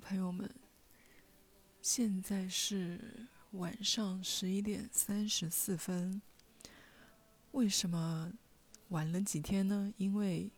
[0.00, 0.50] 朋友们，
[1.82, 6.20] 现在是晚上十一点三十四分。
[7.52, 8.32] 为什么
[8.88, 9.92] 晚了几天呢？
[9.98, 10.50] 因为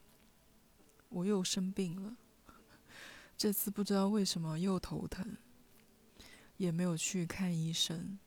[1.09, 2.17] 我又生病了。
[3.37, 5.37] 这次不知道为什么又头疼，
[6.57, 8.19] 也没有去看医生，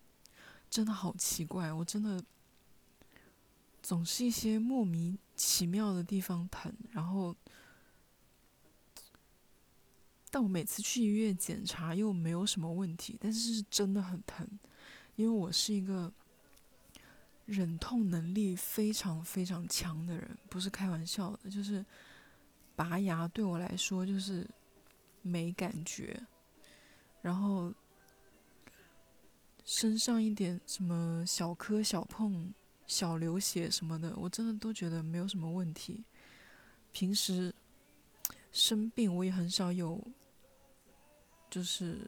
[0.69, 1.71] 真的好奇怪。
[1.71, 2.21] 我真的
[3.81, 7.33] 总是一些莫名其妙的地方疼，然后。
[10.35, 14.45] 但我每次去医院检查又没有什么问题，但是是真的很疼，
[15.15, 16.11] 因为我是一个
[17.45, 21.85] 忍痛能力非常非常强的人，不是开玩笑的，就是
[22.75, 24.45] 拔牙对我来说就是
[25.21, 26.21] 没感觉，
[27.21, 27.73] 然后
[29.63, 32.53] 身上一点什么小磕小碰、
[32.85, 36.03] 小流血什么的，我真的都觉得没有什么问题。
[36.91, 37.55] 平时
[38.51, 40.05] 生病我也很少有。
[41.55, 42.05] 就是，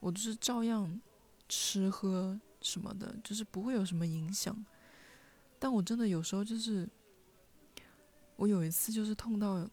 [0.00, 1.00] 我就是照样
[1.48, 4.66] 吃喝什么的，就是不会有什么影响。
[5.60, 6.88] 但我真的有时候就是，
[8.34, 9.64] 我有一次就是痛到，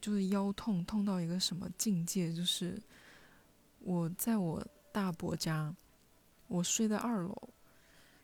[0.00, 2.82] 就是腰痛痛到一个什么境界，就是
[3.78, 5.72] 我在我大伯家，
[6.48, 7.48] 我睡在二楼，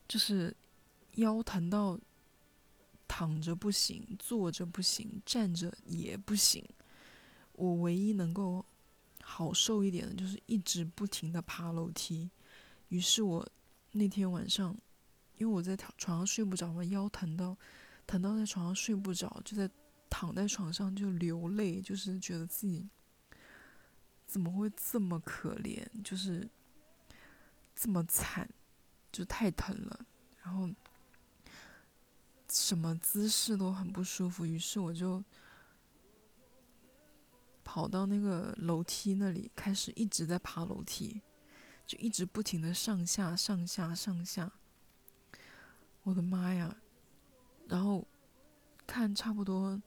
[0.08, 0.52] 就是
[1.12, 1.96] 腰疼到
[3.06, 6.69] 躺着不行，坐着不行，站着也不行，
[7.52, 8.64] 我唯一能够。
[9.30, 12.30] 好受一点的，就是一直不停的爬楼梯。
[12.88, 13.46] 于是我
[13.92, 14.74] 那天晚上，
[15.36, 17.54] 因为我在床上睡不着嘛，腰疼到
[18.06, 19.70] 疼到在床上睡不着，就在
[20.08, 22.88] 躺在床上就流泪，就是觉得自己
[24.26, 26.48] 怎么会这么可怜，就是
[27.76, 28.48] 这么惨，
[29.12, 30.06] 就太疼了。
[30.42, 30.68] 然后
[32.50, 35.22] 什么姿势都很不舒服，于是我就。
[37.78, 41.22] 跑到那个楼梯那里，开始一直在爬楼梯，
[41.86, 44.50] 就一直不停的上下上下上下。
[46.02, 46.77] 我的妈呀！
[47.68, 48.05] 然后
[48.84, 49.80] 看差不多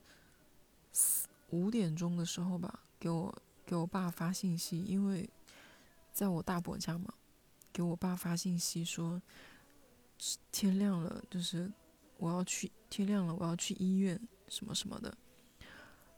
[0.90, 5.28] 四五点钟的时候吧，给我给我爸发信息，因为
[6.14, 7.12] 在我大伯家嘛，
[7.74, 9.20] 给我爸发信息说
[10.50, 11.70] 天亮了，就是
[12.16, 15.14] 我要去天亮了，我要去医院什么什么的。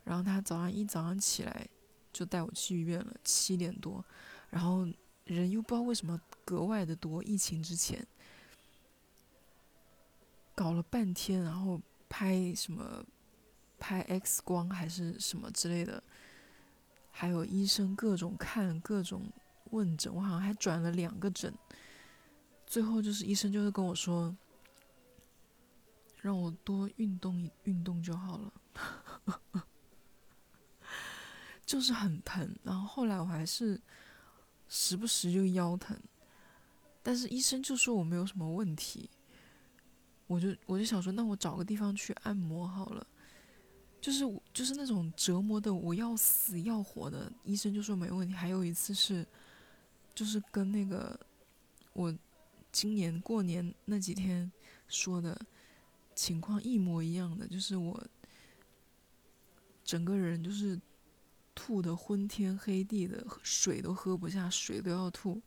[0.04, 1.66] 然后他早上一早上起来，
[2.12, 4.04] 就带我去医院了，七点多，
[4.50, 4.86] 然后
[5.24, 8.06] 人又不知道为什么格外的多，疫情之前，
[10.54, 13.04] 搞了半天，然后拍什么，
[13.78, 16.02] 拍 X 光还是什么之类的，
[17.10, 19.32] 还有医生各种看各种
[19.70, 21.52] 问诊，我好像还转了两个诊，
[22.66, 24.36] 最后就是医生就是跟我说，
[26.20, 28.52] 让我多运动运动就好了。
[31.66, 33.80] 就是很疼，然后后来我还是
[34.68, 35.98] 时不时就腰疼，
[37.02, 39.08] 但是医生就说我没有什么问题，
[40.26, 43.06] 我就我就想说，那我找个地方去按摩好了，
[43.98, 48.34] 就是就是那种折磨的我要死要活的，医生就说没问题。
[48.34, 49.26] 还有一次是，
[50.14, 51.18] 就是跟那个
[51.94, 52.14] 我
[52.70, 54.52] 今年过年那几天
[54.86, 55.40] 说的
[56.14, 58.06] 情况一模一样的，就是我
[59.82, 60.78] 整个人就是。
[61.54, 65.40] 吐的昏天黑地的，水都喝不下，水都要吐，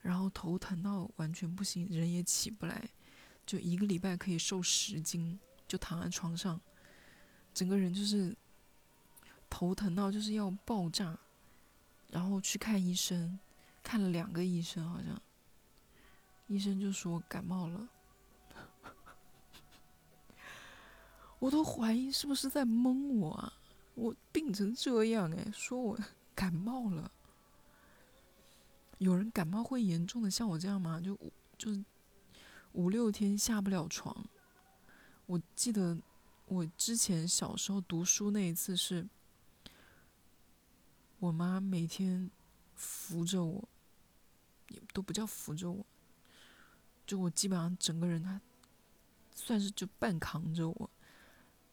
[0.00, 2.88] 然后头疼到完全不行，人也起不来，
[3.46, 6.60] 就一个礼拜可以瘦十斤，就躺在床上，
[7.54, 8.36] 整个人就是
[9.48, 11.18] 头疼到就是要爆炸，
[12.10, 13.38] 然后去看医生，
[13.82, 15.20] 看了两个医生，好像
[16.46, 17.88] 医生就说感冒了，
[21.38, 23.52] 我都怀疑是不是在蒙我啊。
[23.94, 25.98] 我病成这样哎，说我
[26.34, 27.10] 感冒了。
[28.98, 31.00] 有人感冒会严重的像我这样吗？
[31.00, 31.18] 就
[31.58, 31.70] 就
[32.72, 34.24] 五六天下不了床。
[35.26, 35.98] 我记得
[36.46, 39.08] 我之前小时候读书那一次是，
[41.18, 42.30] 我妈每天
[42.74, 43.68] 扶着我，
[44.68, 45.84] 也都不叫扶着我，
[47.06, 48.40] 就我基本上整个人她
[49.34, 50.90] 算是就半扛着我，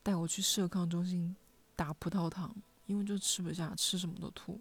[0.02, 1.36] 带我去社康中心。
[1.80, 2.54] 打葡萄糖，
[2.88, 4.60] 因为就吃不下，吃什么都吐，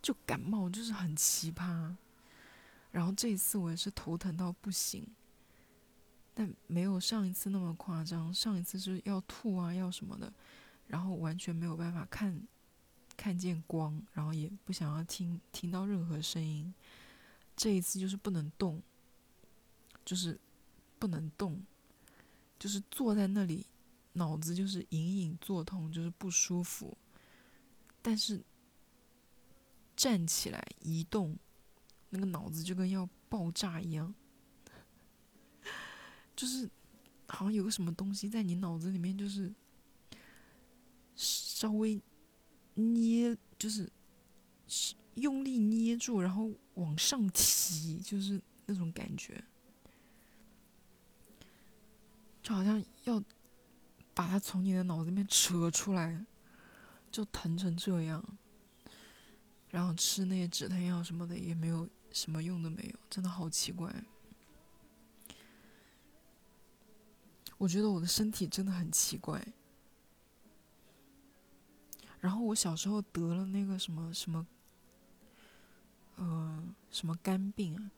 [0.00, 1.94] 就感冒，就是很奇葩。
[2.90, 5.06] 然后这一次我也是头疼到不行，
[6.32, 8.32] 但没有上一次那么夸张。
[8.32, 10.32] 上一次是要吐啊，要什么的，
[10.86, 12.40] 然后完全没有办法看
[13.14, 16.72] 看见光，然后也不想要听听到任何声音。
[17.54, 18.80] 这一次就是不能动，
[20.06, 20.40] 就是
[20.98, 21.62] 不能动，
[22.58, 23.66] 就是坐在那里。
[24.16, 26.96] 脑子就是隐隐作痛，就是不舒服，
[28.00, 28.42] 但是
[29.94, 31.38] 站起来移动，
[32.08, 34.14] 那个脑子就跟要爆炸一样，
[36.34, 36.68] 就是
[37.28, 39.54] 好像有个什么东西在你脑子里面，就是
[41.14, 42.00] 稍微
[42.74, 43.90] 捏，就是
[45.16, 49.44] 用力捏住，然后往上提，就是那种感觉，
[52.42, 53.22] 就好像要
[54.16, 56.24] 把它从你的脑子里面扯出来，
[57.12, 58.24] 就疼成这样。
[59.68, 63.94] 然后吃那些止疼药什么的也没有什么用都没有，真的好奇怪。
[67.58, 69.46] 我觉得我的身体真的很奇怪。
[72.20, 74.46] 然后我小时候得了那个什么什么，
[76.16, 77.90] 呃，什么肝病啊，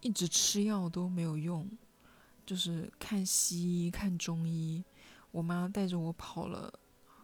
[0.00, 1.68] 一直吃药都没有用，
[2.46, 4.82] 就是看西医看中医，
[5.32, 6.72] 我妈带着我跑了。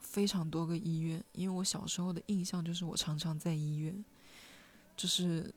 [0.01, 4.05] 非常多个医院，因为我小时候的印象就是我常常在医院，
[4.95, 5.55] 就是，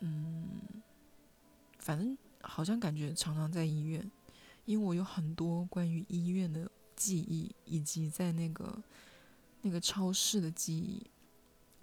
[0.00, 0.60] 嗯，
[1.78, 4.10] 反正好像感觉常常在医院，
[4.66, 8.82] 因为我有很多关于医院的记忆，以及在那个
[9.62, 11.06] 那个超市的记忆，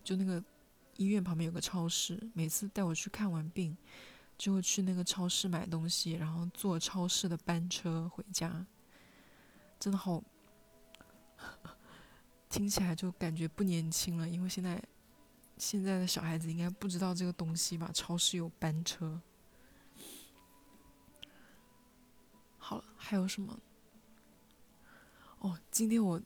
[0.03, 0.43] 就那个
[0.97, 3.75] 医院旁边有个超市，每次带我去看完病，
[4.41, 8.65] 就会去那个超市买东西，然后坐超市的班车回家。
[9.79, 10.23] 真的好，
[12.49, 14.27] 听起来就感觉不年轻了。
[14.27, 14.83] 因为现在
[15.59, 17.91] 现在的小孩子应该不知道这个东西吧？
[17.93, 19.21] 超市有班车。
[22.57, 23.59] 好了，还有什么？
[25.37, 26.19] 哦，今天我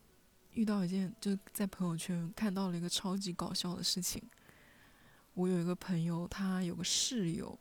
[0.54, 4.24] 遇到一件，就在朋友圈看到了一个超级搞笑的事情。
[5.34, 7.60] 我有一个朋友，他有个室友，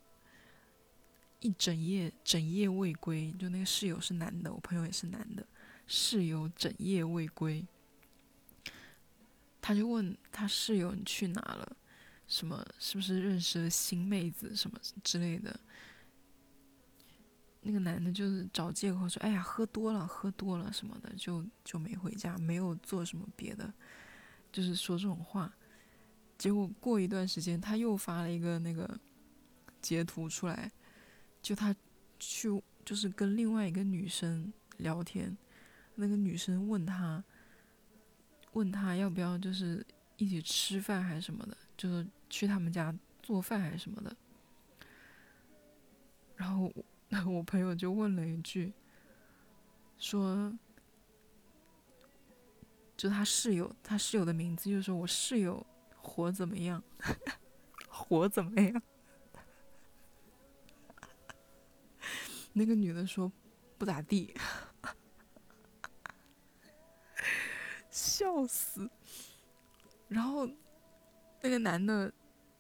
[1.45, 3.31] 一整夜整夜未归。
[3.39, 5.47] 就那个室友是男的，我朋友也是男的。
[5.87, 7.63] 室友整夜未归，
[9.61, 11.77] 他就问他室友：“你去哪了？
[12.27, 12.67] 什么？
[12.79, 15.61] 是不是认识了新妹子什么之类的？”
[17.61, 23.73] 那个男的就是找借口说：“哎呀，喝多了，喝多了什么的，就就没回家，没有做什么别的，
[24.51, 25.55] 就是说这种话。”
[26.39, 28.99] 结果过一段时间，他又发了一个那个
[29.81, 30.71] 截图出来，
[31.45, 31.77] 就他
[32.19, 32.49] 去
[32.87, 35.37] 就是跟另外一个女生聊天。
[35.97, 37.23] 那个女生问他，
[38.55, 39.87] 问他要不要就是
[40.17, 42.93] 一起吃饭还是什么的，就是去他们家
[43.23, 44.17] 做饭还是什么的。
[46.35, 46.73] 然后
[47.31, 48.73] 我 朋友就问了一句，
[49.99, 50.53] 说，
[52.97, 55.65] 就他室友，他室友的名字就是说我室友
[55.97, 56.83] 活怎么样，
[57.87, 58.83] 活怎么样？
[62.55, 63.31] 那个女的说
[63.77, 64.35] 不咋地。
[67.91, 68.91] 笑死！
[70.09, 70.49] 然后
[71.41, 72.13] 那个男的，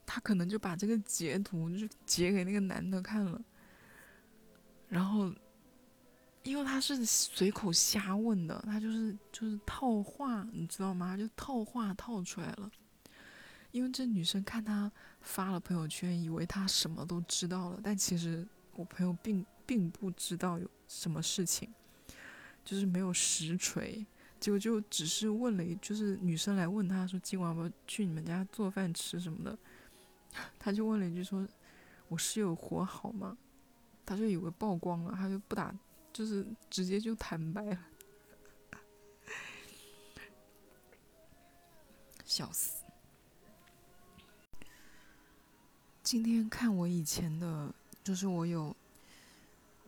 [0.06, 3.40] 他可能就把这个截图就截给那个男的看了。
[4.88, 5.32] 然后，
[6.44, 11.16] 因为他是随口瞎问的，他就是就是套话，你知道吗？
[11.16, 12.70] 就套话套出来了。
[13.72, 18.46] 因为这女生看他发了朋友圈，以为他什么都知道了，但其实
[18.76, 21.72] 我朋友并并不知道有什么事情，
[22.64, 24.04] 就是没有实锤。
[24.40, 29.58] 结果就只是问了一，就是女生来问他说今晚要不要去你们家做饭吃什么的，
[30.58, 31.48] 他就问了一句说
[32.08, 33.38] ：“我室友活好吗？”
[34.04, 35.74] 他就以为曝光了，他就不打，
[36.12, 37.78] 就是直接就坦白了，
[42.22, 42.84] 笑死！
[46.02, 48.76] 今天看我以前的，就是我有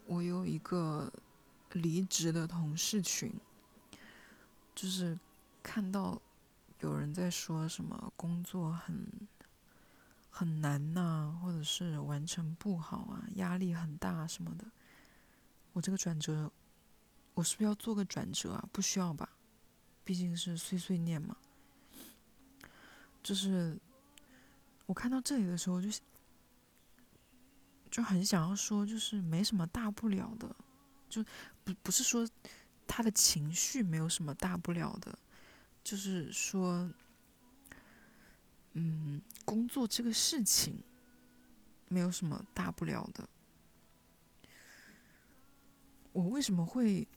[0.06, 1.12] 我有一个
[1.72, 3.32] 离职的同事群。
[4.74, 5.18] 就是
[5.62, 6.20] 看到
[6.80, 9.06] 有人在说什么工作很
[10.30, 14.66] 很难呐，或者是完成不好啊，压力很大什么的。
[15.72, 16.52] 我这个转折，
[17.32, 18.68] 我是不是要做个转折啊？
[18.70, 19.30] 不需要吧，
[20.04, 21.34] 毕竟是碎碎念嘛。
[23.22, 23.78] 就是
[24.84, 25.88] 我看到这里的时候，就
[27.90, 30.54] 就很想要说，就是没什么大不了的，
[31.08, 31.24] 就
[31.64, 32.28] 不不是说。
[32.88, 35.18] 他的情绪没有什么大不了的，
[35.82, 36.88] 就是说，
[38.74, 40.78] 嗯，工作这个事情
[41.88, 43.28] 没有什么大不了的。
[46.12, 47.08] 我为什么会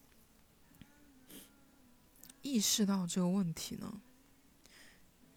[2.42, 4.02] 意识到这个问题呢？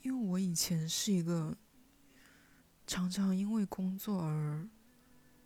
[0.00, 1.54] 因为我以前是一个
[2.86, 4.66] 常常因为工作而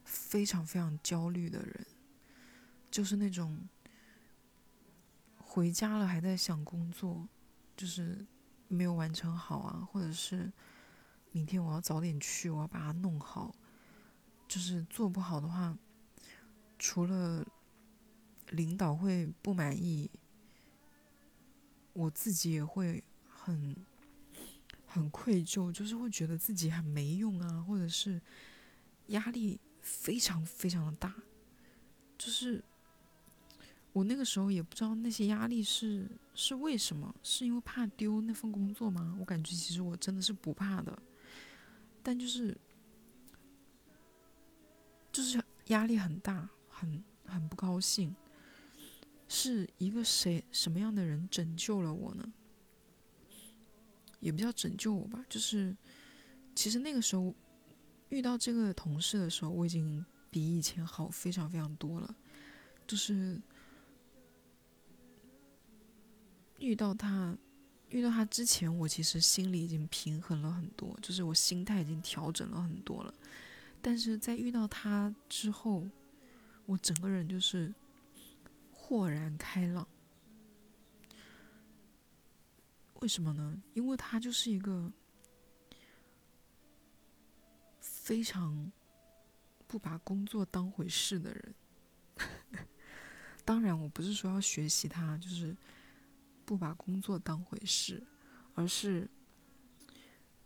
[0.06, 1.86] 非常非常焦虑的人，
[2.90, 3.68] 就是那种。
[5.38, 7.26] 回家了还在想工作，
[7.74, 8.26] 就是
[8.68, 10.52] 没有完成好啊，或者是
[11.32, 13.54] 明天我要早点去，我要把它弄好，
[14.46, 15.74] 就是做不好的话，
[16.78, 17.42] 除了
[18.50, 20.10] 领导会不满意，
[21.94, 23.74] 我自己也会很
[24.84, 28.20] 很愧疚，就是会觉得自己很没用啊，或者是
[29.06, 31.14] 压力非常非常的大，
[32.18, 32.60] 就是
[33.92, 39.16] 我那个时候也不知道那些压力是是为什么，是因为怕丢那份工作吗？
[39.20, 41.00] 我感觉其实我真的是不怕的，
[42.02, 42.58] 但就是
[45.12, 48.12] 就是压力很大，很很不高兴。
[49.28, 52.32] 是一个谁什么样的人拯救了我呢？
[54.18, 55.76] 也不叫拯救我吧，就是
[56.56, 57.32] 其实那个时候
[58.08, 62.14] 遇到这个同事的时候，我已经比以前好非常非常多了。
[62.86, 63.40] 就是
[66.58, 67.36] 遇到他，
[67.88, 73.14] 遇到他之前，我其实心里已经平衡了很多，就是我心态已经调整了很多了。
[73.80, 75.86] 但是在遇到他之后，
[76.66, 77.74] 我整个人就是。
[78.88, 79.84] 豁然开朗，
[83.00, 83.60] 为什么呢？
[83.74, 84.92] 因为他就是一个
[88.06, 88.70] 非常
[89.66, 91.54] 不把工作当回事的人。
[93.44, 95.56] 当然，我不是说要学习他，就是
[96.44, 98.00] 不把工作当回事，
[98.54, 99.10] 而是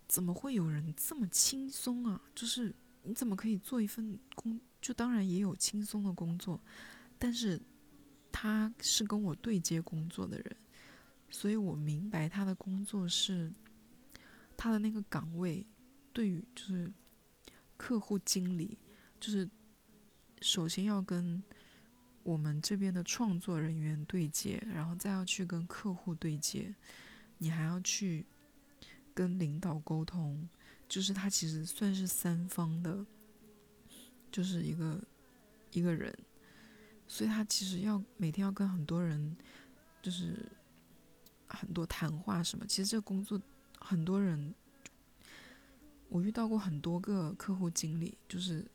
[0.09, 2.19] 怎么会有人这么轻松啊？
[2.35, 4.59] 就是你怎么可以做一份工？
[4.81, 6.59] 就当然也有轻松的工作，
[7.19, 7.61] 但是。
[8.33, 10.57] 他是跟我对接工作的人，
[11.31, 13.53] 所以我明白他的工作是
[14.57, 15.67] 他的那个岗位，
[16.13, 16.91] 对于就是
[17.81, 18.77] 客户经理，
[19.19, 19.49] 就是
[20.43, 21.43] 首先要跟
[22.23, 26.75] 我们这边的创作人员对接，然后再要去跟客户对接，
[27.39, 28.27] 你还要去
[29.15, 30.47] 跟领导沟通，
[30.87, 33.07] 就是他其实算是三方的，
[34.31, 35.03] 就是一个
[35.73, 36.15] 一个人。
[37.09, 39.35] 所以他其实要每天要跟很多人，
[40.03, 40.47] 就是
[41.49, 42.67] 很多谈话什么。
[42.67, 43.41] 其实这个工作，
[43.81, 44.55] 很多人，
[46.11, 48.67] 我遇到过很多个客户经理，就是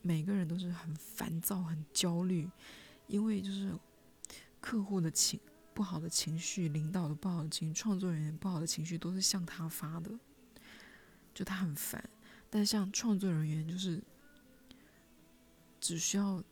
[0.00, 2.50] 每个人都是很烦躁、很焦虑，
[3.06, 3.76] 因为就是
[4.60, 5.38] 客户的情
[5.74, 10.18] 不好的情绪、领导的不好的情、创作人员不好的情绪都是向他发的，
[11.34, 12.02] 就他很烦。
[12.48, 14.02] 但像创作人员就是
[15.78, 16.42] 只需要。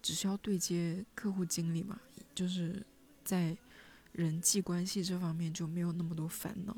[0.00, 2.00] 只需要对接客户经理嘛，
[2.32, 2.86] 就是
[3.24, 3.54] 在
[4.12, 6.74] 人际关系这方面就没有那么多烦恼。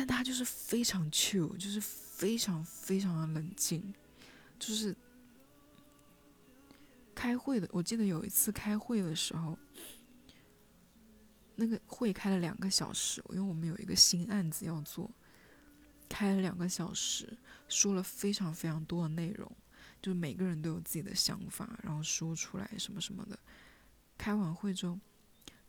[0.00, 3.92] 但他就是非常 chill，就是非常非常的冷静，
[4.58, 4.96] 就是
[7.14, 7.68] 开会的。
[7.70, 9.58] 我记得有一次开会的时候，
[11.54, 15.10] 那个会开了两个小时，因为我们有一个新案子要做，
[16.08, 17.36] 开了两个小时，
[17.68, 19.54] 说了非常非常多的内容。
[20.00, 23.38] 就是每个人都有自己的想法，然后说出来什么什么的。
[24.16, 24.98] 开完会之后，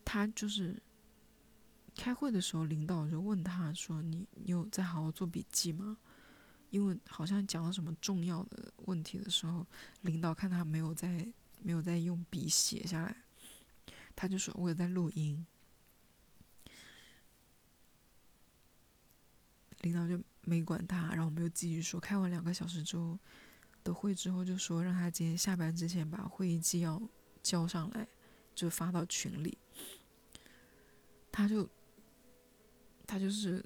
[0.06, 0.82] 他就是
[1.96, 5.98] 开会的时候，领导就问他说：“你你有在好好做笔记吗？”
[6.72, 9.66] 因为好像讲到什么重要的问题的时候，
[10.02, 11.28] 领导看他没有在
[11.62, 13.16] 没有在用笔写下来，
[14.16, 15.46] 他就说：“我有在录音。”
[19.82, 22.00] 领导就没管他，然后我们又继续说。
[22.00, 23.18] 开完两个小时之后。
[23.84, 27.02] 的会之后就说让他今天下班之前把会议纪要
[27.42, 28.08] 交上来，
[28.54, 29.58] 就发到群里。
[31.32, 31.68] 他就
[33.12, 33.62] 他就是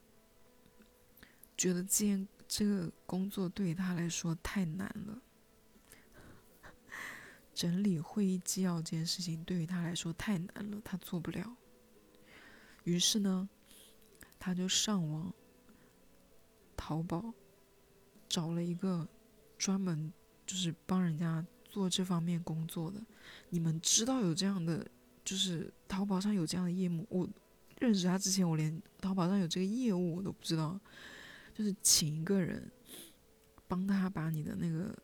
[1.56, 5.22] 觉得今天这个工作对于他来说太难了，
[7.54, 11.56] 整理会议纪要这件事情对于他来说太难了，他做不了。
[12.86, 13.48] 于是呢，
[14.40, 15.32] 他就上网
[16.76, 17.32] 淘宝
[18.28, 19.08] 找了一个。
[19.58, 20.12] 专门
[20.46, 23.02] 就是帮人家做这方面工作的，
[23.50, 24.86] 你们知道有这样的，
[25.24, 27.08] 就是淘宝上有这样的业务。
[27.10, 27.30] 我
[27.80, 30.80] 认识他之前，我连淘宝上有这个业务我都不知道。
[31.54, 32.72] 就是请一个人
[33.68, 34.98] 帮他把你的那个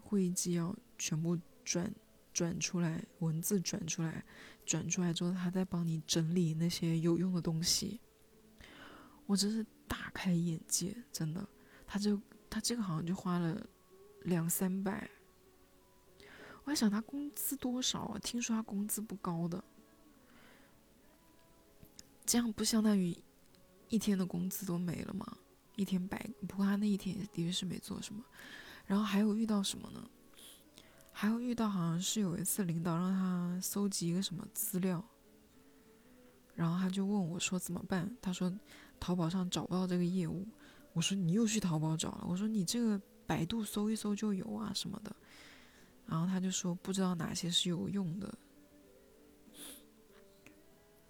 [0.00, 1.92] 会议纪要全部转
[2.32, 4.24] 转出来，文字转出来，
[4.64, 8.00] 转出来之后，他再帮你整理那些有用的东西。
[9.26, 11.46] 我真是大开眼界，真的。
[11.86, 13.66] 他就他这个好像就花了。
[14.24, 15.08] 两三百，
[16.64, 18.18] 我还想他工资多少啊？
[18.18, 19.62] 听说他工资不高的，
[22.28, 23.16] 这样不相当于
[23.88, 25.38] 一天的工资都没了吗？
[25.76, 28.22] 一天白，不过他那一天的确是没做什么。
[28.84, 30.10] 然后还有遇到什么呢？
[31.10, 35.02] 还有遇到好像是有一次领导让他搜集一个什么资料，
[36.54, 38.14] 然后他就问我说怎么办？
[38.20, 38.54] 他说
[39.00, 40.46] 淘宝上找不到这个业务。
[40.92, 42.26] 我说你又去淘宝找了？
[42.28, 45.16] 我说你这个百度搜一搜就有啊什么的。
[46.04, 48.38] 然后他就说不知道哪些是有用的。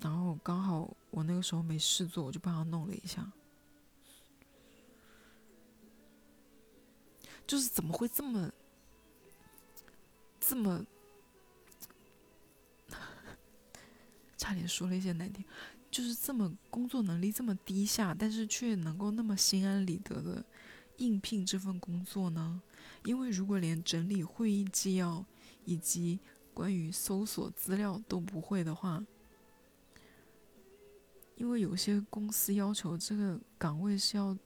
[0.01, 3.31] 然后刚好我那个时候没事做，我就帮他弄了一下。
[7.47, 8.53] 就是怎么会这么？
[10.39, 10.85] 这么，
[14.37, 15.45] 差点说了一些难听，
[15.91, 20.45] 就是这么工作能力这么低下，但是却能够那么心安理得的
[20.99, 22.63] 应聘这份工作呢？
[23.05, 25.25] 因为如果连整理会议纪要
[25.65, 26.21] 以及
[26.53, 29.03] 关于搜索资料都不会的话，
[31.39, 34.37] 因为有些公司要求这个岗位是要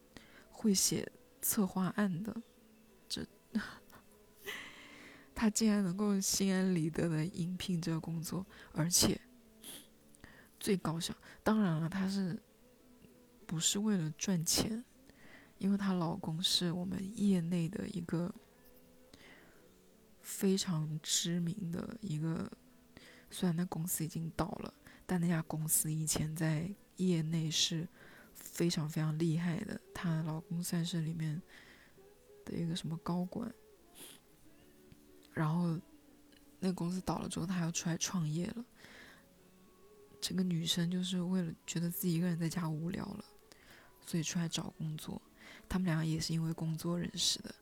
[0.50, 2.42] 会写策划案的。
[3.08, 3.26] 这
[5.34, 9.18] 他竟然能够心安理得的应聘这个工作，而且
[10.61, 12.40] 最搞笑，当然了，他是
[13.46, 14.84] 不是为了赚钱？
[15.58, 18.34] 因为她老公是我们业内的一个
[20.20, 22.50] 非常知名的一个，
[23.30, 24.75] 虽然那公司已经倒了，
[25.06, 26.68] 但那家公司以前在
[27.09, 27.88] 业内是
[28.35, 29.80] 非常非常厉害的。
[29.94, 31.40] 她老公算是里面
[32.44, 33.52] 的一个什么高管。
[35.32, 35.78] 然后，
[36.61, 38.64] 那个公司倒了之后，她要出来创业了。
[40.21, 43.25] 这个女生就是为了觉得自己一个人在家无聊了，
[44.06, 45.21] 所以出来找工作。
[45.68, 47.54] 他们两个也是因为工作认识的。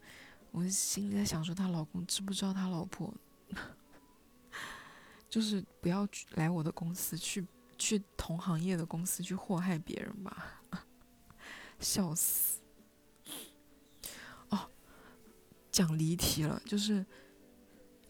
[0.50, 3.14] 我心里在想说，她老公知不知道她老婆？
[5.30, 7.46] 就是不要来我的公司，去
[7.80, 10.62] 去同行业的公司去祸害别人吧，
[11.80, 12.60] 笑死！
[14.50, 14.70] 哦，
[15.72, 17.04] 讲离题了，就是。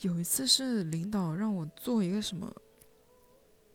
[0.00, 2.50] 有一次是领导让我做一个什么，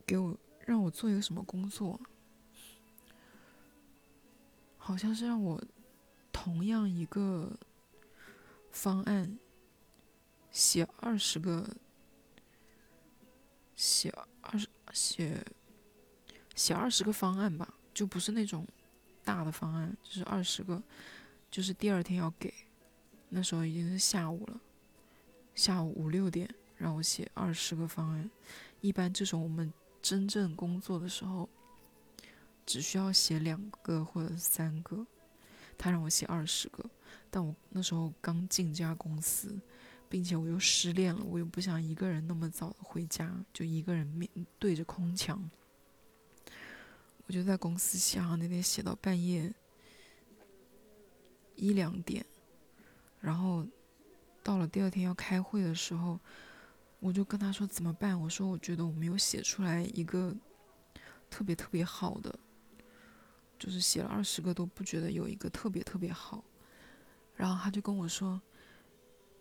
[0.08, 0.36] 给我
[0.66, 2.01] 让我做一个什么工作，
[4.75, 5.64] 好像是让我
[6.31, 7.55] 同样一个
[8.72, 9.38] 方案
[10.50, 11.77] 写二十个，
[13.75, 15.46] 写二十写
[16.55, 18.65] 写二十个方案吧，就不是那种
[19.24, 20.81] 大的方案，就是二十个，
[21.51, 22.53] 就是第二天要给，
[23.29, 24.59] 那时候已经是下午了。
[25.53, 28.29] 下午五六点让我写二十个方案，
[28.81, 31.48] 一般这种我们真正工作的时候，
[32.65, 35.05] 只需要写两个或者三个。
[35.77, 36.89] 他让我写二十个，
[37.29, 39.59] 但我那时候刚进这家公司，
[40.07, 45.50] 并且我又失恋了，我又不想一个人那么早回家，就一个人面对着空墙，
[47.27, 49.53] 我就在公司写，那天写到半夜
[51.55, 52.25] 一两点，
[53.20, 53.66] 然后。
[54.44, 56.20] 到了第二天要开会的时候，
[57.00, 58.22] 我就跟他说怎么办？
[58.22, 60.31] 我说我觉得我没有写出来一个
[61.31, 62.38] 特别特别好的，
[63.57, 66.44] 就是写了二十个都不觉得有一个特别特别好。
[67.33, 68.40] 然后他就跟我说，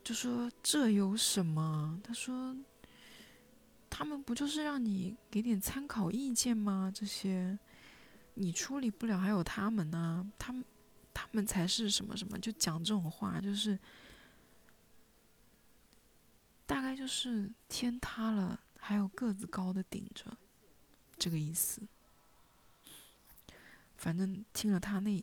[0.02, 2.00] 就说这有什么？
[2.02, 2.56] 他说
[3.90, 6.90] 他们不就是让你给点参考意见吗？
[6.94, 7.58] 这些
[8.34, 10.64] 你处理不了，还有他们呢，他们
[11.12, 13.78] 他们才是什么什么，就讲这种话，就是。
[16.66, 20.34] 大概就是天塌了，还有个子高的顶着，
[21.18, 21.82] 这个意思。
[23.98, 25.22] 反正听了他那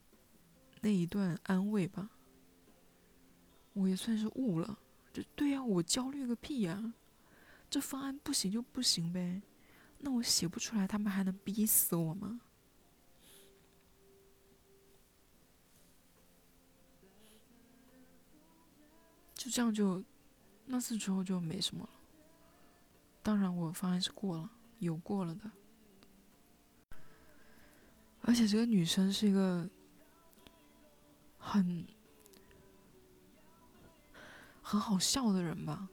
[0.81, 2.11] 那一段安慰吧，
[3.73, 4.77] 我也算是悟了。
[5.11, 6.93] 就对呀，我焦虑个屁呀！
[7.71, 9.41] 这方案不行就不行呗，
[9.97, 12.39] 那我写不出来，他们还能逼死我吗？
[19.41, 20.03] 就这样就。
[20.65, 21.89] 那次之后就没什么了。
[23.23, 25.51] 当然，我方案是过了，有过了的。
[28.21, 29.67] 而且这个女生是一个
[31.37, 31.85] 很
[34.61, 35.89] 很好笑的人吧？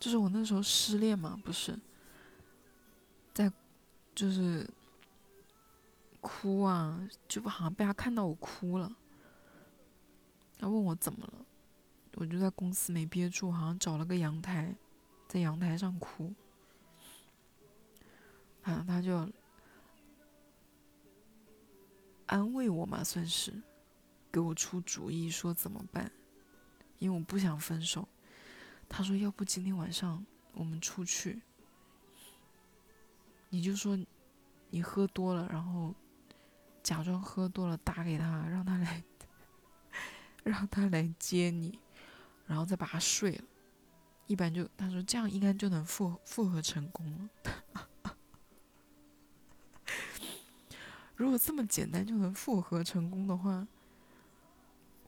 [0.00, 1.78] 就是我那时候失恋嘛，不是
[3.34, 3.52] 在
[4.14, 4.68] 就是
[6.20, 8.96] 哭啊，就好像被她看到我哭了，
[10.58, 11.45] 她问我怎么了。
[12.16, 14.74] 我就在公司没憋住，好像找了个阳台，
[15.28, 16.34] 在阳台上哭。
[18.62, 19.30] 反正，他就
[22.26, 23.52] 安慰我嘛，算是
[24.32, 26.10] 给我出主意，说怎么办？
[26.98, 28.08] 因为我不想分手。
[28.88, 31.42] 他说：“要不今天晚上我们出去，
[33.50, 33.98] 你就说
[34.70, 35.94] 你喝多了，然后
[36.82, 39.04] 假装喝多了打给他，让他来，
[40.44, 41.78] 让他来接你。”
[42.46, 43.44] 然后再把它睡了，
[44.26, 47.28] 一般就他说这样应该就能复复合成功了。
[51.16, 53.66] 如果这么简单就能复合成功的话，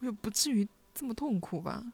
[0.01, 1.93] 我也不至于这么痛苦吧？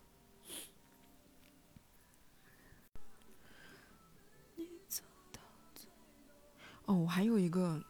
[6.87, 7.83] 哦，我还有一个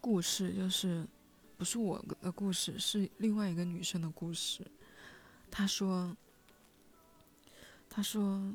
[0.00, 1.06] 故事，就是
[1.58, 4.66] 不是我的故事，是另外一个女生的故事。
[5.50, 6.16] 她说，
[7.88, 8.54] 她说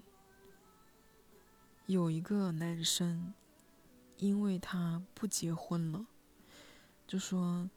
[1.86, 3.34] 有一个男生，
[4.18, 6.06] 因为他不结婚了，
[7.08, 7.70] 就说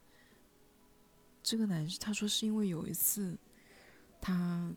[1.42, 3.38] 这个男，他说是因为有一次
[4.20, 4.72] 他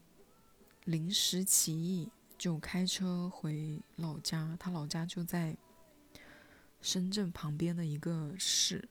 [0.85, 5.57] 临时起意，就开车回老家，他老家就在。
[6.79, 8.87] 深圳旁边的一个市，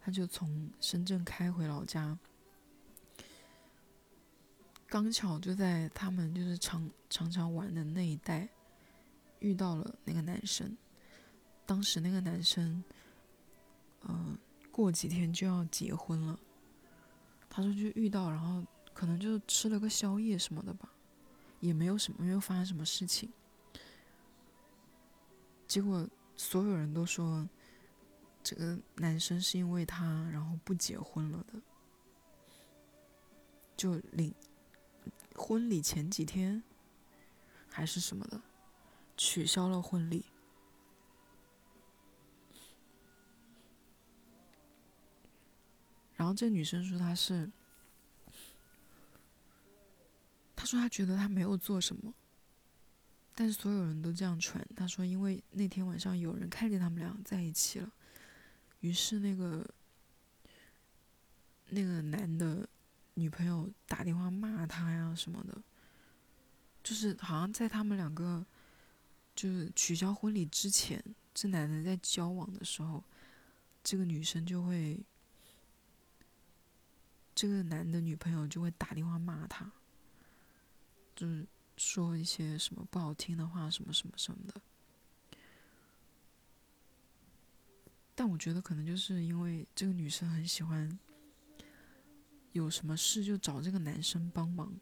[0.00, 2.18] 他就从深圳开回老家，
[4.92, 8.46] 刚巧就在他们就是常常常玩的那一带
[9.38, 10.76] 遇到了那个男生。
[11.64, 12.84] 当时那个男生，
[14.02, 14.36] 嗯，
[14.70, 16.38] 过几天就要结婚了。
[17.48, 20.92] 他说就遇到，然后可能就吃了个宵夜什么的吧，
[21.60, 23.32] 也没有什么，没有发生什么事情。
[25.66, 26.06] 结果。
[26.34, 27.46] 所有人都说，
[28.42, 31.60] 这个男生是因为他然后不结婚了的，
[33.76, 34.34] 就领
[35.42, 36.62] 婚礼前几天
[37.68, 38.40] 还是什么的，
[39.16, 40.24] 取消了婚礼。
[46.14, 47.50] 然后这女生说她是，
[50.54, 52.14] 她说她觉得她没有做什么。
[53.34, 57.90] 但是所有人都这样传，他说因为那天晚上有人看见他们俩在一起了，
[58.80, 59.66] 于是那个
[61.70, 62.68] 那个男的
[63.14, 65.62] 女朋友打电话骂他呀什么的，
[66.82, 68.44] 就是好像在他们两个
[69.34, 71.02] 就是取消婚礼之前，
[71.34, 73.02] 这男的在交往的时候，
[73.82, 75.00] 这个女生就会，
[77.34, 79.70] 这个男的女朋友就会打电话骂他，
[81.14, 81.46] 就是。
[81.78, 84.60] 说一些什么不好听的话，什么什么什么的。
[88.14, 90.96] 但我觉得可能就是因为这个女生很喜欢，
[92.52, 94.72] 有什么事就找这个男生帮忙。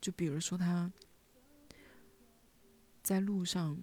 [0.00, 0.92] 就比如说他
[3.02, 3.78] 在路上，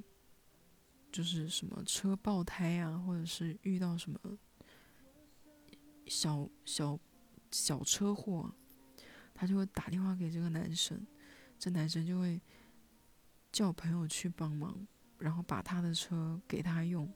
[1.12, 4.20] 就是什么车爆胎啊，或者是遇到什么
[6.08, 7.00] 小小
[7.52, 8.54] 小车祸，
[9.34, 11.06] 他就会打电话给这个男生。
[11.58, 12.42] 这男生就会
[13.52, 14.88] 叫朋友去帮忙，
[15.20, 17.12] 然后把他的车给他用，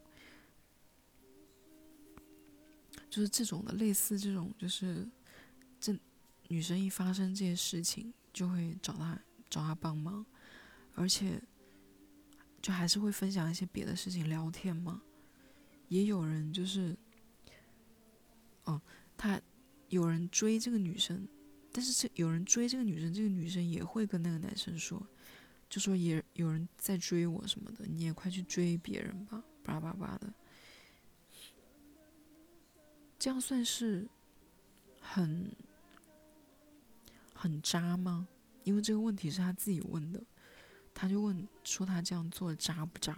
[3.09, 5.09] 就是这种的，类似这种，就是
[6.47, 10.25] 女生一发生这些事情，就会找他找他帮忙，
[10.93, 11.41] 而且
[12.61, 15.01] 就还是会分享一些别的事情聊天嘛。
[15.87, 16.95] 也有人就是，
[18.63, 18.81] 哦，
[19.15, 19.39] 他
[19.89, 21.27] 有人追这个女生。
[21.71, 25.05] 但是这有人追这个女生，这个女生也会跟那个男生说，
[25.69, 30.33] 就说也有人在追我什么的，你也快去追别人吧，叭叭叭的。
[33.19, 34.07] 这样算是
[35.01, 35.51] 很
[37.35, 38.27] 很渣吗？
[38.63, 40.23] 因为这个问题是他自己问的，
[40.93, 43.15] 他就问说他这样做渣不渣？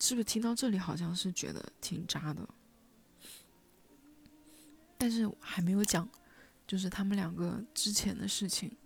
[0.00, 2.48] 是不是听到这里好像是觉得挺渣的？
[4.98, 6.08] 但是还没有讲，
[6.66, 8.76] 就是他们两个之前的事情。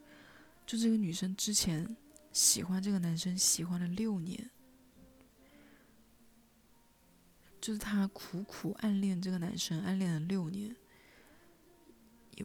[0.67, 1.97] 就这个女生之前
[2.33, 4.51] 喜欢这个男生，喜欢了六年，
[7.65, 10.77] 就是她苦苦暗恋这个男生，暗恋了六年，
[12.35, 12.45] 也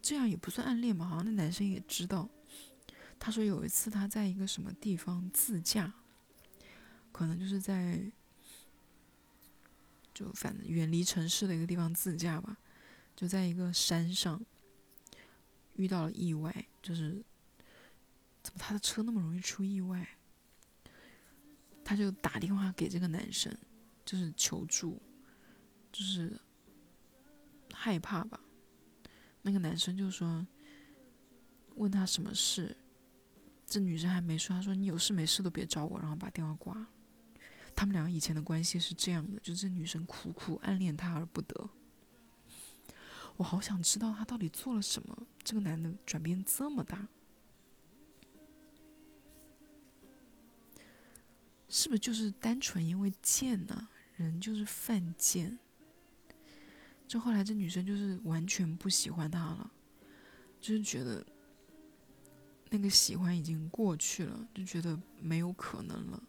[0.00, 1.04] 这样也不算暗恋吧？
[1.04, 2.28] 好像那男生也知道。
[3.18, 5.92] 他说有一次他在一个什么地方自驾。
[7.10, 8.00] 可能就是在，
[10.14, 12.56] 就反正远离城市的一个地方自驾吧，
[13.16, 14.40] 就在一个山上
[15.74, 17.20] 遇到了意外，就是
[18.44, 20.08] 怎么他的车那么容易出意外？
[21.84, 23.52] 他就打电话给这个男生，
[24.10, 25.00] 就是求助，
[25.92, 26.36] 就是
[27.72, 28.40] 害怕吧。
[29.42, 30.44] 那个男生就说，
[31.76, 32.76] 问他什么事，
[33.64, 36.88] 这女生还没说，他说你有事没事都别找我，然后把电话挂了。
[37.76, 41.70] 他们两个以前的关系是这样的，就是女生苦苦暗恋他而不得。
[43.36, 47.06] 我好想知道他到底做了什么，这个男的转变这么大，
[51.68, 53.88] 是不是就是单纯因为贱呢？
[54.20, 55.58] 人就是犯贱，
[57.08, 59.70] 就后来这女生就是完全不喜欢他了，
[60.60, 61.26] 就是觉得
[62.70, 66.22] 那个喜欢已经过去了，就觉得没有可能了，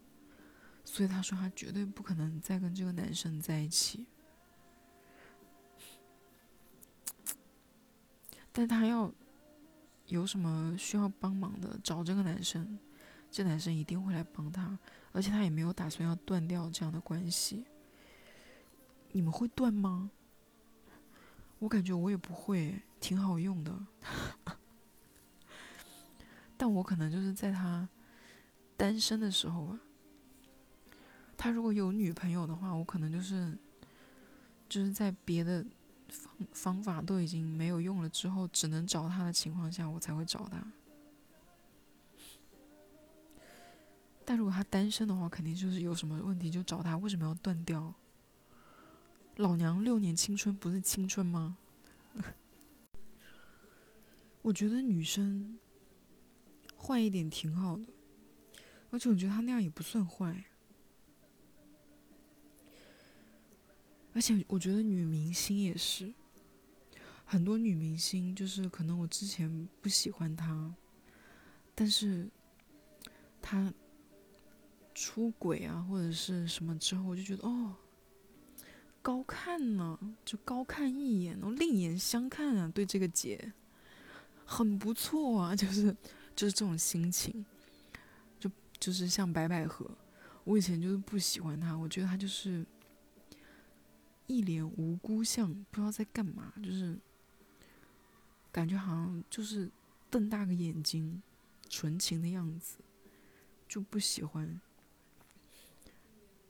[0.83, 4.05] 所以她说她绝对不可能再跟这个男生在一起。
[8.51, 9.13] 但她要
[10.07, 12.79] 有什么需要帮忙的，找这个男生，
[13.29, 14.77] 这男生一定会来帮她，
[15.11, 17.63] 而且她也没有打算要断掉这样的关系。
[19.11, 20.11] 你们会断吗？
[21.59, 23.77] 我感觉我也不会，挺好用的。
[26.57, 27.87] 但我可能就是在他
[28.77, 29.79] 单身的时候吧。
[31.37, 33.57] 他如果有女朋友的话，我可能就是
[34.69, 35.65] 就是在别的
[36.09, 40.63] 方方法都已经没有用了之后，只能找他的情况下，我才会找他。
[44.23, 46.95] 但如果他单身的话，肯定就是有什么问题就找他。
[46.97, 47.93] 为什么要断掉？
[49.37, 51.57] 老娘六年青春不是青春吗？
[54.43, 55.57] 我觉得女生
[56.77, 57.85] 坏一点挺好的，
[58.91, 60.43] 而且我觉得她那样也不算坏。
[64.13, 66.13] 而且我觉得女明星也是，
[67.23, 70.75] 很多女明星就是可能我之前不喜欢她，
[71.73, 72.29] 但是
[73.41, 73.73] 她
[74.93, 77.75] 出轨啊或者是什么之后，我就觉得哦。
[79.01, 83.51] 高看呢，就高看一眼，然后另眼相看啊，对这个姐
[84.45, 85.95] 很不错啊， 就是
[86.35, 87.43] 就是这种心情，
[88.39, 89.89] 就就是像白百合，
[90.43, 92.63] 我以前就是不喜欢她，我觉得她就是
[94.27, 96.95] 一脸无辜相，不知道在干嘛，就是
[98.51, 99.71] 感觉好像就是
[100.11, 101.21] 瞪大个眼睛，
[101.69, 102.77] 纯情的样子，
[103.67, 104.61] 就不喜欢。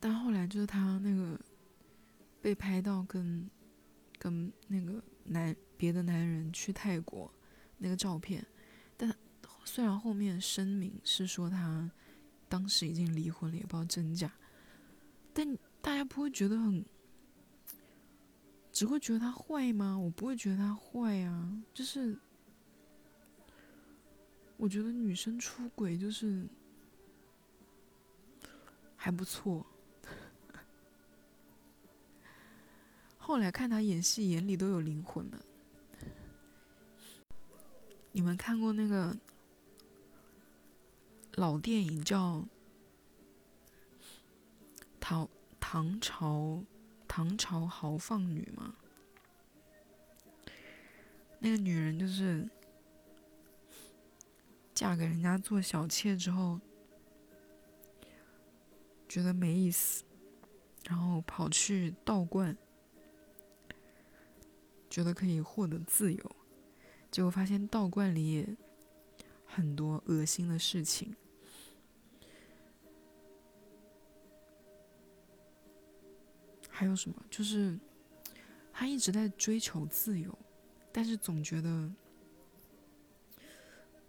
[0.01, 1.39] 但后来就是她那个。
[2.41, 3.49] 被拍到跟
[4.17, 7.31] 跟那个男别的男人去泰国
[7.77, 8.45] 那个照片，
[8.97, 9.15] 但
[9.63, 11.89] 虽然后面声明是说他
[12.49, 14.31] 当时已经离婚了，也不知道真假，
[15.33, 16.83] 但大家不会觉得很，
[18.71, 19.97] 只会觉得他坏吗？
[19.97, 22.17] 我不会觉得他坏啊，就是
[24.57, 26.47] 我觉得女生出轨就是
[28.95, 29.65] 还不错。
[33.31, 35.39] 后来看他演戏，眼里都有灵魂了。
[38.11, 39.15] 你们看过那个
[41.35, 42.39] 老电影叫
[44.99, 45.29] 《唐
[45.61, 46.61] 唐朝
[47.07, 48.75] 唐朝豪放女》吗？
[51.39, 52.45] 那个女人就是
[54.75, 56.59] 嫁给人家做小妾之后，
[59.07, 60.03] 觉得没意思，
[60.83, 62.57] 然后跑去道观。
[64.91, 66.35] 觉得可以获得自由，
[67.09, 68.57] 结果发现道观里也
[69.45, 71.15] 很多恶心的事情。
[76.69, 77.15] 还有什么？
[77.29, 77.79] 就是
[78.73, 80.37] 他一直在追求自由，
[80.91, 81.89] 但是总觉得，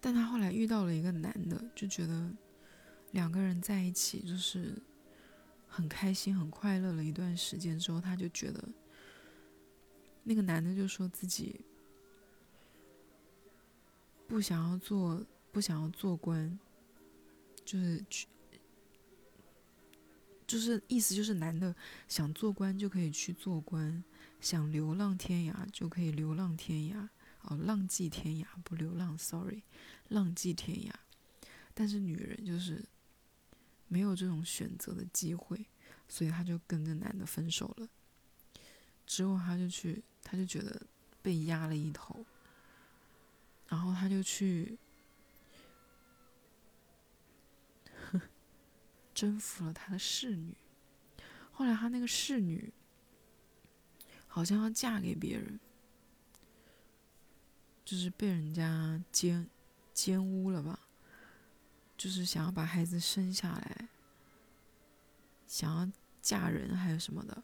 [0.00, 2.28] 但他后来遇到了一个男的，就觉得
[3.12, 4.74] 两个人在一起就是
[5.68, 8.68] 很开心、很快乐了一段时间之后，他就觉得。
[10.24, 11.60] 那个男的就说自己
[14.28, 16.58] 不想要做，不想要做官，
[17.64, 18.28] 就是去，
[20.46, 21.74] 就是意思就是男的
[22.06, 24.02] 想做官就可以去做官，
[24.40, 27.08] 想流浪天涯就可以流浪天涯，
[27.42, 29.62] 哦，浪迹天涯不流浪，sorry，
[30.08, 30.92] 浪迹天涯。
[31.74, 32.84] 但是女人就是
[33.88, 35.66] 没有这种选择的机会，
[36.08, 37.88] 所以他就跟这男的分手了。
[39.04, 40.02] 之后他就去。
[40.22, 40.86] 他就觉得
[41.20, 42.24] 被压了一头，
[43.68, 44.78] 然后他就去
[49.14, 50.56] 征服了他的侍女。
[51.50, 52.72] 后来他那个侍女
[54.26, 55.60] 好像要嫁给别人，
[57.84, 59.48] 就是被人家奸
[59.92, 60.78] 奸污了吧？
[61.98, 63.88] 就是想要把孩子生下来，
[65.46, 67.42] 想要嫁人还是什么的。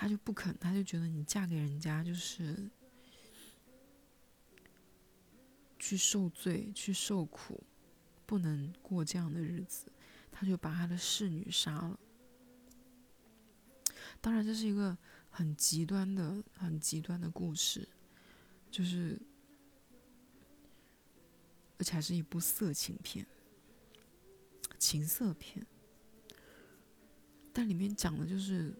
[0.00, 2.70] 他就不肯，他就觉得你嫁给人家就是
[5.78, 7.62] 去受罪、去受苦，
[8.24, 9.92] 不能过这样的日子，
[10.32, 12.00] 他就把他的侍女杀了。
[14.22, 14.96] 当然，这是一个
[15.28, 17.86] 很极端的、很极端的故事，
[18.70, 19.20] 就是
[21.76, 23.26] 而且还是一部色情片、
[24.78, 25.66] 情色片，
[27.52, 28.74] 但里面讲的就是。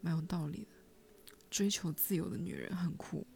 [0.00, 0.70] 蛮有道理的。
[1.50, 3.26] 追求自由的女人很酷。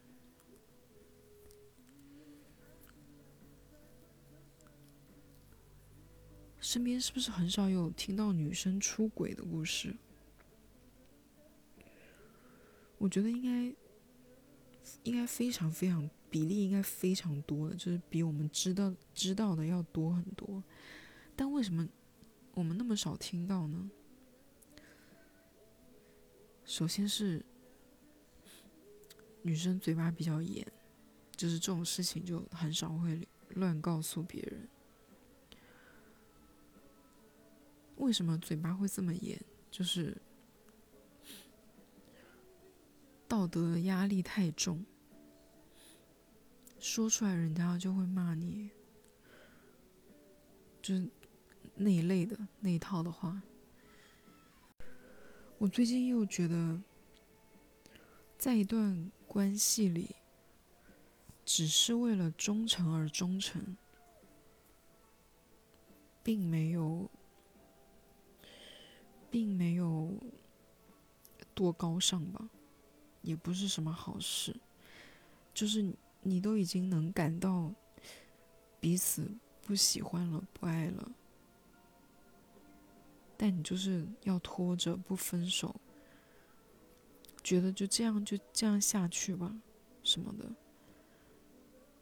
[6.59, 9.95] 身边是不是很少有听到女生出轨的故事？
[12.97, 13.75] 我觉得应该，
[15.03, 20.63] 应该非常非常比例应该非常多的，就是比我们知道知道的要多很多。
[21.35, 21.87] 但为什么
[22.53, 23.91] 我们那么少听到呢？
[26.65, 27.45] 首先是
[29.43, 30.65] 女生嘴巴比较严，
[31.35, 34.67] 就是这种事情就很少会乱告诉别人。
[37.97, 39.39] 为什么嘴巴会这么严？
[39.69, 40.17] 就是
[43.27, 44.83] 道德压力太重，
[46.79, 48.69] 说出来人家就会骂你，
[50.81, 51.07] 就是
[51.75, 53.41] 那一类的那一套的话。
[55.57, 56.81] 我最近又觉得，
[58.37, 60.15] 在一段关系里，
[61.45, 63.77] 只是为了忠诚而忠诚，
[66.21, 67.09] 并没有，
[69.31, 70.11] 并没有
[71.53, 72.49] 多高尚吧，
[73.21, 74.55] 也不是什么好事。
[75.53, 77.73] 就是你都已经能感到
[78.81, 81.11] 彼此不喜欢了，不爱了。
[83.37, 85.75] 但你就是要拖着不分手，
[87.43, 89.53] 觉得就这样就这样下去吧，
[90.03, 90.49] 什么的，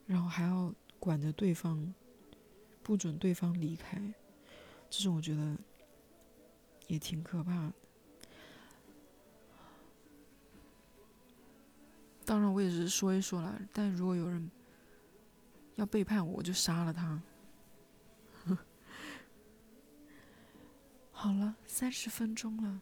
[0.06, 1.94] 然后还要管着对方，
[2.82, 4.00] 不准对方离开，
[4.90, 5.58] 这种我觉得
[6.88, 7.74] 也挺可怕的。
[12.26, 14.50] 当然我也只是说一说了，但如果有人
[15.76, 17.22] 要背叛我，我就杀了他。
[21.24, 22.82] 好了，三十分钟了，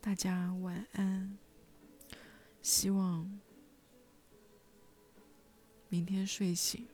[0.00, 1.36] 大家晚安。
[2.62, 3.30] 希望
[5.90, 6.88] 明天睡醒，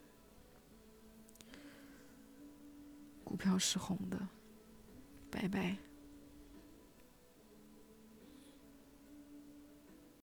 [3.23, 4.29] 股票是红的。
[5.31, 5.77] 拜拜。